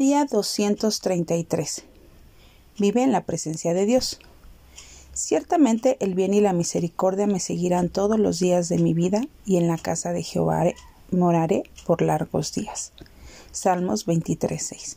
Día 0.00 0.24
233. 0.24 1.84
Vive 2.78 3.02
en 3.02 3.12
la 3.12 3.24
presencia 3.24 3.74
de 3.74 3.84
Dios. 3.84 4.18
Ciertamente 5.12 5.98
el 6.00 6.14
bien 6.14 6.32
y 6.32 6.40
la 6.40 6.54
misericordia 6.54 7.26
me 7.26 7.38
seguirán 7.38 7.90
todos 7.90 8.18
los 8.18 8.38
días 8.38 8.70
de 8.70 8.78
mi 8.78 8.94
vida 8.94 9.26
y 9.44 9.58
en 9.58 9.68
la 9.68 9.76
casa 9.76 10.14
de 10.14 10.22
Jehová 10.22 10.64
moraré 11.10 11.64
por 11.84 12.00
largos 12.00 12.54
días. 12.54 12.92
Salmos 13.52 14.06
23.6. 14.06 14.96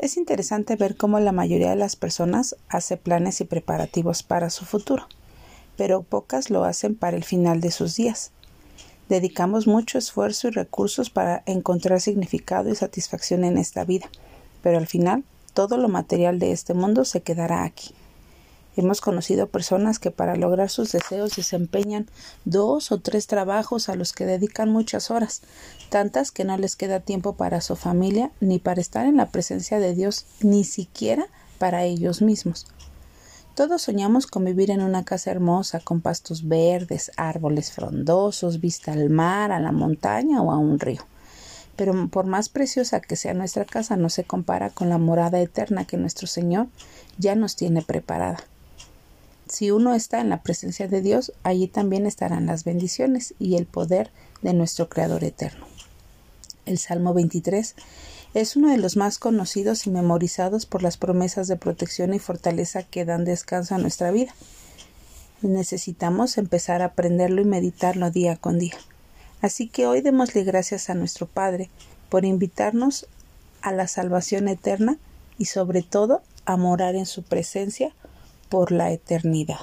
Es 0.00 0.16
interesante 0.16 0.74
ver 0.74 0.96
cómo 0.96 1.20
la 1.20 1.30
mayoría 1.30 1.70
de 1.70 1.76
las 1.76 1.94
personas 1.94 2.56
hace 2.68 2.96
planes 2.96 3.40
y 3.40 3.44
preparativos 3.44 4.24
para 4.24 4.50
su 4.50 4.64
futuro, 4.64 5.06
pero 5.76 6.02
pocas 6.02 6.50
lo 6.50 6.64
hacen 6.64 6.96
para 6.96 7.16
el 7.16 7.22
final 7.22 7.60
de 7.60 7.70
sus 7.70 7.94
días. 7.94 8.32
Dedicamos 9.08 9.66
mucho 9.66 9.98
esfuerzo 9.98 10.48
y 10.48 10.52
recursos 10.52 11.10
para 11.10 11.42
encontrar 11.46 12.00
significado 12.00 12.70
y 12.70 12.74
satisfacción 12.74 13.44
en 13.44 13.58
esta 13.58 13.84
vida, 13.84 14.08
pero 14.62 14.78
al 14.78 14.86
final 14.86 15.24
todo 15.54 15.76
lo 15.76 15.88
material 15.88 16.38
de 16.38 16.52
este 16.52 16.74
mundo 16.74 17.04
se 17.04 17.20
quedará 17.20 17.64
aquí. 17.64 17.94
Hemos 18.74 19.02
conocido 19.02 19.48
personas 19.48 19.98
que 19.98 20.10
para 20.10 20.34
lograr 20.34 20.70
sus 20.70 20.92
deseos 20.92 21.36
desempeñan 21.36 22.08
dos 22.46 22.90
o 22.90 22.98
tres 22.98 23.26
trabajos 23.26 23.90
a 23.90 23.96
los 23.96 24.14
que 24.14 24.24
dedican 24.24 24.70
muchas 24.70 25.10
horas, 25.10 25.42
tantas 25.90 26.30
que 26.30 26.44
no 26.44 26.56
les 26.56 26.74
queda 26.74 27.00
tiempo 27.00 27.34
para 27.34 27.60
su 27.60 27.76
familia 27.76 28.30
ni 28.40 28.58
para 28.58 28.80
estar 28.80 29.04
en 29.04 29.18
la 29.18 29.30
presencia 29.30 29.78
de 29.78 29.94
Dios, 29.94 30.24
ni 30.40 30.64
siquiera 30.64 31.26
para 31.58 31.84
ellos 31.84 32.22
mismos. 32.22 32.66
Todos 33.54 33.82
soñamos 33.82 34.26
con 34.26 34.46
vivir 34.46 34.70
en 34.70 34.80
una 34.80 35.04
casa 35.04 35.30
hermosa, 35.30 35.78
con 35.80 36.00
pastos 36.00 36.48
verdes, 36.48 37.12
árboles 37.18 37.70
frondosos, 37.70 38.62
vista 38.62 38.92
al 38.92 39.10
mar, 39.10 39.52
a 39.52 39.60
la 39.60 39.72
montaña 39.72 40.40
o 40.40 40.52
a 40.52 40.56
un 40.56 40.80
río. 40.80 41.02
Pero 41.76 42.08
por 42.08 42.24
más 42.24 42.48
preciosa 42.48 43.00
que 43.00 43.14
sea 43.14 43.34
nuestra 43.34 43.66
casa, 43.66 43.96
no 43.96 44.08
se 44.08 44.24
compara 44.24 44.70
con 44.70 44.88
la 44.88 44.96
morada 44.96 45.38
eterna 45.38 45.84
que 45.84 45.98
nuestro 45.98 46.26
Señor 46.26 46.68
ya 47.18 47.34
nos 47.34 47.54
tiene 47.54 47.82
preparada. 47.82 48.42
Si 49.48 49.70
uno 49.70 49.94
está 49.94 50.22
en 50.22 50.30
la 50.30 50.42
presencia 50.42 50.88
de 50.88 51.02
Dios, 51.02 51.34
allí 51.42 51.68
también 51.68 52.06
estarán 52.06 52.46
las 52.46 52.64
bendiciones 52.64 53.34
y 53.38 53.56
el 53.56 53.66
poder 53.66 54.10
de 54.40 54.54
nuestro 54.54 54.88
Creador 54.88 55.24
eterno. 55.24 55.66
El 56.64 56.78
Salmo 56.78 57.12
23 57.12 57.74
es 58.34 58.56
uno 58.56 58.70
de 58.70 58.78
los 58.78 58.96
más 58.96 59.18
conocidos 59.18 59.86
y 59.86 59.90
memorizados 59.90 60.64
por 60.64 60.82
las 60.82 60.96
promesas 60.96 61.48
de 61.48 61.56
protección 61.56 62.14
y 62.14 62.18
fortaleza 62.18 62.82
que 62.82 63.04
dan 63.04 63.24
descanso 63.24 63.74
a 63.74 63.78
nuestra 63.78 64.10
vida. 64.10 64.34
Necesitamos 65.42 66.38
empezar 66.38 66.82
a 66.82 66.86
aprenderlo 66.86 67.42
y 67.42 67.44
meditarlo 67.44 68.10
día 68.10 68.36
con 68.36 68.58
día. 68.58 68.76
Así 69.42 69.68
que 69.68 69.86
hoy 69.86 70.00
démosle 70.00 70.44
gracias 70.44 70.88
a 70.88 70.94
nuestro 70.94 71.26
Padre 71.26 71.68
por 72.08 72.24
invitarnos 72.24 73.06
a 73.60 73.72
la 73.72 73.88
salvación 73.88 74.48
eterna 74.48 74.98
y 75.36 75.46
sobre 75.46 75.82
todo 75.82 76.22
a 76.44 76.56
morar 76.56 76.94
en 76.94 77.06
su 77.06 77.22
presencia 77.22 77.92
por 78.48 78.72
la 78.72 78.92
eternidad. 78.92 79.60